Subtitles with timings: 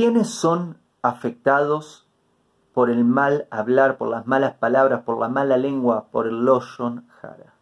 [0.00, 2.08] ¿quiénes son afectados
[2.72, 7.06] por el mal hablar, por las malas palabras, por la mala lengua, por el loshon
[7.20, 7.52] hara?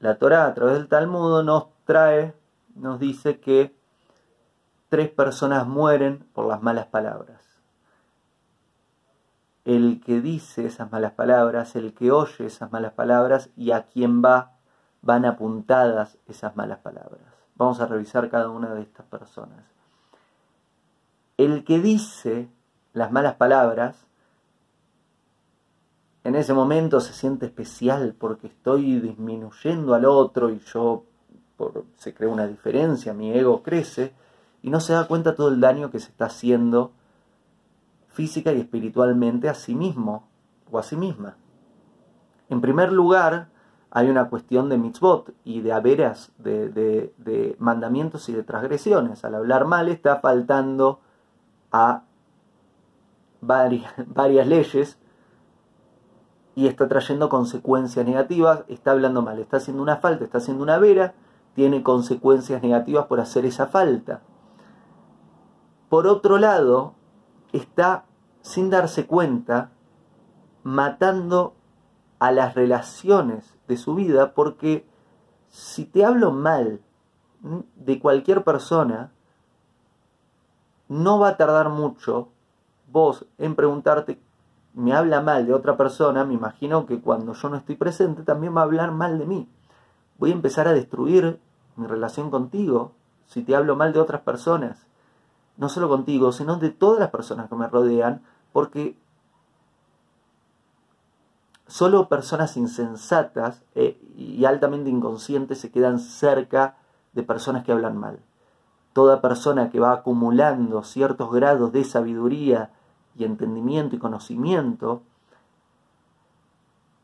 [0.00, 2.34] La Torah a través del Talmud nos trae,
[2.74, 3.78] nos dice que
[4.88, 7.42] tres personas mueren por las malas palabras.
[9.66, 14.24] El que dice esas malas palabras, el que oye esas malas palabras y a quien
[14.24, 14.52] va,
[15.02, 17.20] van apuntadas esas malas palabras.
[17.56, 19.75] Vamos a revisar cada una de estas personas.
[21.36, 22.48] El que dice
[22.94, 24.06] las malas palabras,
[26.24, 31.04] en ese momento se siente especial porque estoy disminuyendo al otro y yo
[31.96, 34.12] se crea una diferencia, mi ego crece
[34.62, 36.92] y no se da cuenta todo el daño que se está haciendo
[38.08, 40.26] física y espiritualmente a sí mismo
[40.70, 41.36] o a sí misma.
[42.48, 43.48] En primer lugar,
[43.90, 49.24] hay una cuestión de mitzvot y de averas, de, de mandamientos y de transgresiones.
[49.24, 51.00] Al hablar mal está faltando
[51.72, 52.02] a
[53.40, 54.98] varias, varias leyes
[56.54, 60.78] y está trayendo consecuencias negativas, está hablando mal, está haciendo una falta, está haciendo una
[60.78, 61.14] vera,
[61.54, 64.22] tiene consecuencias negativas por hacer esa falta.
[65.90, 66.94] Por otro lado,
[67.52, 68.04] está
[68.40, 69.70] sin darse cuenta
[70.62, 71.54] matando
[72.18, 74.86] a las relaciones de su vida porque
[75.48, 76.80] si te hablo mal
[77.76, 79.12] de cualquier persona,
[80.88, 82.28] no va a tardar mucho
[82.90, 84.20] vos en preguntarte,
[84.74, 88.54] me habla mal de otra persona, me imagino que cuando yo no estoy presente también
[88.54, 89.48] va a hablar mal de mí.
[90.18, 91.40] Voy a empezar a destruir
[91.76, 92.92] mi relación contigo
[93.26, 94.86] si te hablo mal de otras personas.
[95.56, 98.96] No solo contigo, sino de todas las personas que me rodean, porque
[101.66, 106.76] solo personas insensatas eh, y altamente inconscientes se quedan cerca
[107.12, 108.18] de personas que hablan mal.
[108.96, 112.70] Toda persona que va acumulando ciertos grados de sabiduría
[113.14, 115.02] y entendimiento y conocimiento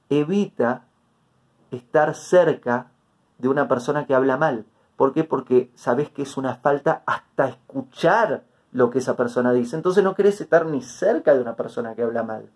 [0.08, 0.86] evita
[1.70, 2.86] estar cerca
[3.36, 4.64] de una persona que habla mal.
[4.96, 5.22] ¿Por qué?
[5.22, 9.76] Porque sabes que es una falta hasta escuchar lo que esa persona dice.
[9.76, 12.48] Entonces no querés estar ni cerca de una persona que habla mal.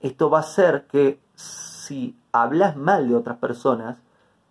[0.00, 4.02] Esto va a hacer que si hablas mal de otras personas,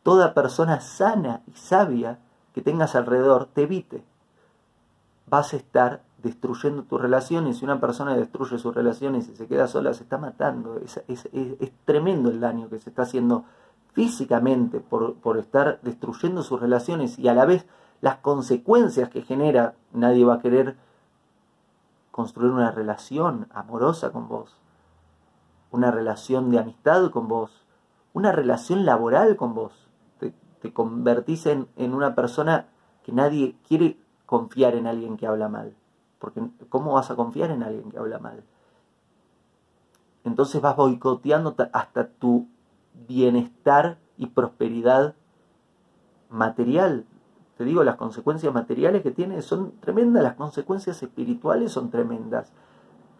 [0.01, 2.17] toda persona sana y sabia
[2.53, 4.03] que tengas alrededor te evite.
[5.27, 7.57] Vas a estar destruyendo tus relaciones.
[7.57, 10.79] Si una persona destruye sus relaciones y se queda sola, se está matando.
[11.07, 11.23] Es,
[11.85, 13.45] tremendo el daño que se está haciendo
[13.93, 17.65] físicamente por, por, estar destruyendo sus relaciones y a la vez
[18.01, 19.75] las consecuencias que genera.
[19.93, 20.75] Nadie va a querer
[22.11, 24.55] construir una relación amorosa con vos,
[25.71, 27.63] una relación de amistad con vos,
[28.13, 29.88] una relación laboral con vos
[30.61, 32.67] te convertís en, una persona
[33.03, 35.73] que nadie quiere confiar en alguien que habla mal.
[36.19, 38.43] Porque ¿cómo vas a confiar en alguien que habla mal?
[40.23, 42.47] Entonces vas boicoteando hasta tu
[43.07, 45.15] bienestar y prosperidad
[46.29, 47.05] material.
[47.57, 52.51] Te digo, las consecuencias materiales que tiene son tremendas, las consecuencias espirituales son tremendas.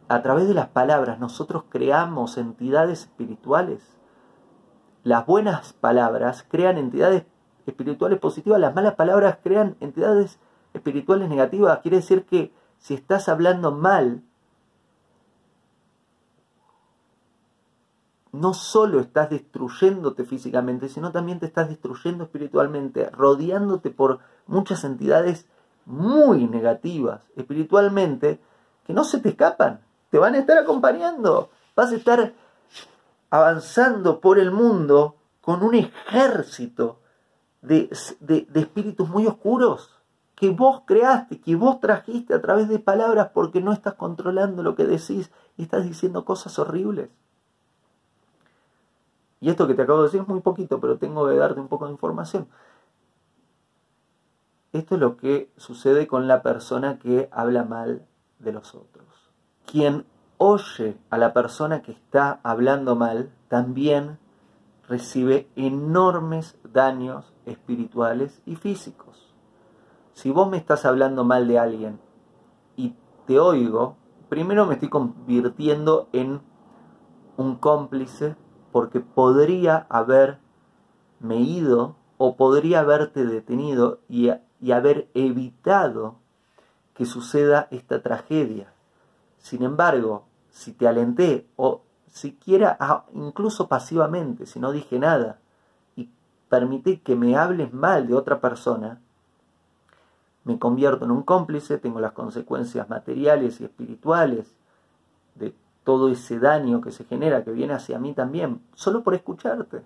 [0.09, 3.98] A través de las palabras nosotros creamos entidades espirituales
[5.03, 7.25] las buenas palabras crean entidades
[7.65, 10.39] espirituales positivas, las malas palabras crean entidades
[10.73, 11.79] espirituales negativas.
[11.79, 14.23] Quiere decir que si estás hablando mal,
[18.31, 25.47] no solo estás destruyéndote físicamente, sino también te estás destruyendo espiritualmente, rodeándote por muchas entidades
[25.85, 28.39] muy negativas espiritualmente
[28.85, 29.81] que no se te escapan,
[30.11, 32.33] te van a estar acompañando, vas a estar
[33.29, 36.99] avanzando por el mundo con un ejército
[37.61, 37.89] de,
[38.53, 39.95] espíritus muy oscuros
[40.35, 44.75] que vos creaste, que vos trajiste a través de palabras porque no estás controlando lo
[44.75, 47.09] que decís y estás diciendo cosas horribles.
[49.41, 51.67] Y esto que te acabo de decir es muy poquito, pero tengo que darte un
[51.67, 52.47] poco de información.
[54.71, 58.05] Esto es lo que sucede con la persona que habla mal
[58.39, 59.07] de los otros.
[60.39, 64.17] Oye a la persona que está hablando mal, también
[64.87, 69.35] recibe enormes daños espirituales y físicos.
[70.13, 71.99] Si vos me estás hablando mal de alguien
[72.77, 72.95] y
[73.27, 73.97] te oigo,
[74.29, 76.41] primero me estoy convirtiendo en
[77.35, 78.37] un cómplice
[78.71, 80.39] porque podría haberme
[81.35, 84.31] ido o podría haberte detenido y,
[84.61, 86.15] y haber evitado
[86.93, 88.73] que suceda esta tragedia.
[89.37, 95.39] Sin embargo, si te alenté o siquiera ah, incluso pasivamente, si no dije nada
[95.95, 96.09] y
[96.49, 98.99] permití que me hables mal de otra persona,
[100.43, 104.55] me convierto en un cómplice, tengo las consecuencias materiales y espirituales
[105.35, 105.53] de
[105.83, 109.81] todo ese daño que se genera, que viene hacia mí también, solo por escucharte.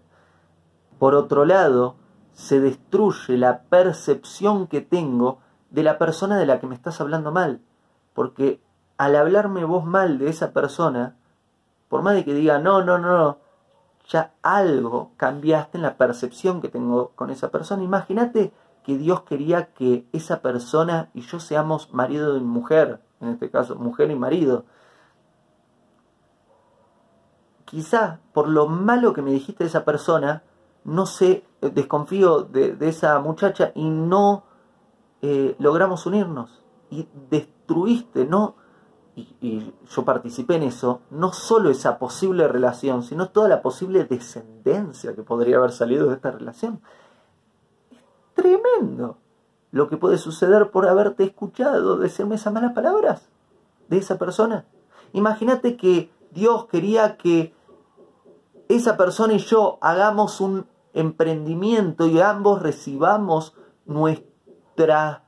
[0.99, 1.95] Por otro lado,
[2.33, 5.39] se destruye la percepción que tengo
[5.69, 7.59] de la persona de la que me estás hablando mal.
[8.13, 8.59] Porque
[8.97, 11.15] al hablarme vos mal de esa persona,
[11.89, 13.37] por más de que diga, no, no, no, no,
[14.07, 17.83] ya algo cambiaste en la percepción que tengo con esa persona.
[17.83, 18.51] Imagínate
[18.83, 23.75] que Dios quería que esa persona y yo seamos marido y mujer, en este caso
[23.75, 24.65] mujer y marido.
[27.65, 30.43] Quizá por lo malo que me dijiste de esa persona,
[30.83, 34.43] no sé, desconfío de, esa muchacha y no
[35.21, 36.61] eh, logramos unirnos.
[36.89, 38.55] Y destruiste, no,
[39.15, 45.13] y, yo participé en eso, no solo esa posible relación, sino toda la posible descendencia
[45.13, 46.81] que podría haber salido de esta relación
[48.33, 49.17] tremendo
[49.71, 53.29] lo que puede suceder por haberte escuchado decirme esas malas palabras
[53.87, 54.65] de esa persona.
[55.13, 57.53] Imagínate que Dios quería que
[58.69, 63.55] esa persona y yo hagamos un emprendimiento y ambos recibamos
[63.85, 65.23] nuestra,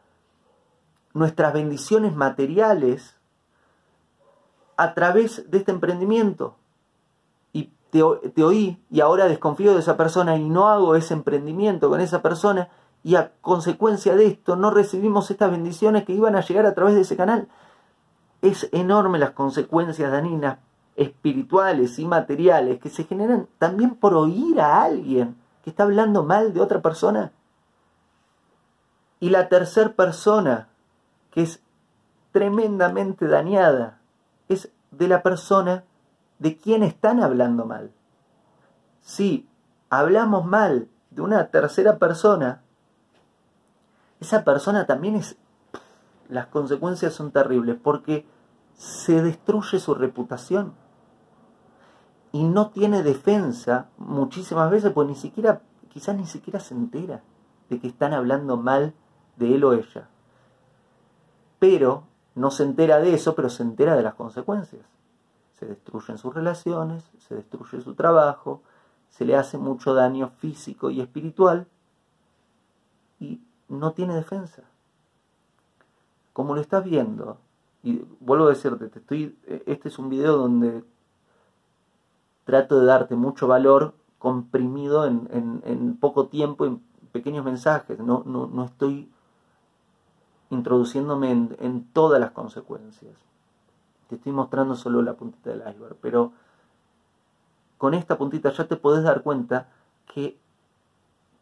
[1.13, 3.15] nuestras bendiciones materiales
[4.77, 6.55] a través de este emprendimiento.
[7.53, 12.01] Y te, oí y ahora desconfío de esa persona y no hago ese emprendimiento con
[12.01, 12.69] esa persona
[13.03, 16.95] y a consecuencia de esto no recibimos estas bendiciones que iban a llegar a través
[16.95, 17.47] de ese canal.
[18.41, 20.59] Es enorme las consecuencias daninas
[20.95, 26.53] espirituales y materiales que se generan también por oír a alguien que está hablando mal
[26.53, 27.31] de otra persona.
[29.19, 30.69] Y la tercera persona,
[31.31, 31.61] que es
[32.31, 33.99] tremendamente dañada,
[34.49, 35.83] es de la persona
[36.39, 37.91] de quien están hablando mal.
[39.01, 39.47] Si
[39.89, 42.61] hablamos mal de una tercera persona,
[44.19, 45.37] esa persona también es...
[46.27, 48.25] Las consecuencias son terribles porque
[48.73, 50.73] se destruye su reputación
[52.31, 57.21] y no tiene defensa muchísimas veces, pues ni siquiera, quizás ni siquiera se entera
[57.69, 58.93] de que están hablando mal
[59.37, 60.09] de él o ella.
[61.59, 62.03] Pero
[62.35, 64.85] no se entera de eso, pero se entera de las consecuencias.
[65.59, 68.61] Se destruyen sus relaciones, se destruye su trabajo,
[69.09, 71.67] se le hace mucho daño físico y espiritual
[73.19, 74.63] y no tiene defensa.
[76.33, 77.37] Como lo estás viendo,
[77.81, 80.83] y vuelvo a decirte, te estoy, este es un video donde
[82.43, 86.81] trato de darte mucho valor comprimido en, poco tiempo, en
[87.11, 87.99] pequeños mensajes.
[87.99, 89.09] No, no, estoy
[90.55, 93.13] introduciéndome en, todas las consecuencias.
[94.09, 96.31] Te estoy mostrando solo la puntita del iceberg, pero
[97.77, 99.67] con esta puntita ya te podés dar cuenta
[100.13, 100.37] que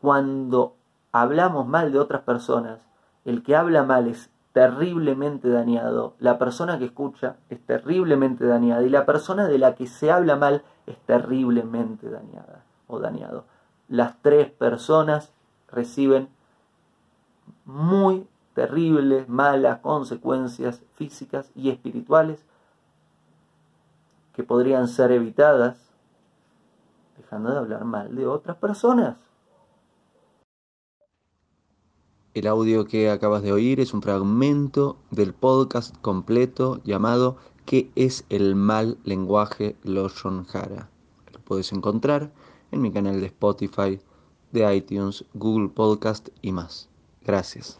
[0.02, 0.76] cuando
[1.12, 2.86] hablamos mal de otras personas,
[3.26, 8.90] el que habla mal es terriblemente dañado, la persona que escucha es terriblemente dañada y
[8.90, 13.46] la persona de la que se habla mal es terriblemente dañada o dañado.
[13.88, 15.32] Las tres personas
[15.68, 16.30] reciben
[17.66, 22.44] muy terribles, malas consecuencias físicas y espirituales
[24.34, 25.78] que podrían ser evitadas
[27.18, 29.18] dejando de hablar mal de otras personas.
[32.34, 38.26] El audio que acabas de oír es un fragmento del podcast completo llamado ¿Qué es
[38.30, 40.90] el mal lenguaje Loshon Hara?
[41.32, 42.32] Lo puedes encontrar
[42.72, 44.00] en mi canal de Spotify,
[44.52, 46.90] de iTunes, Google Podcast y más.
[47.24, 47.80] Gracias.